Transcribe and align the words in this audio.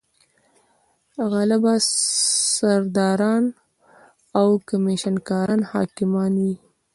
غله 1.31 1.57
به 1.63 1.73
سرداران 2.57 3.43
او 4.39 4.47
کمېشن 4.67 5.15
کاران 5.27 5.61
حاکمان 5.71 6.33
وي. 6.43 6.55